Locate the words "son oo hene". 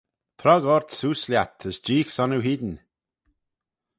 2.15-2.75